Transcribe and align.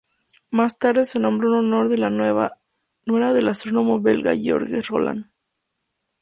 Más 0.49 0.79
tarde 0.79 1.05
se 1.05 1.19
nombró 1.19 1.49
en 1.51 1.57
honor 1.67 1.87
de 1.87 1.99
la 1.99 2.09
nuera 2.09 3.33
del 3.33 3.47
astrónomo 3.49 3.99
belga 4.01 4.35
Georges 4.35 4.87
Roland. 4.87 5.27